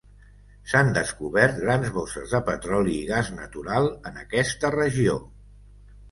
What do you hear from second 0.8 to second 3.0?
descobert grans bosses de petroli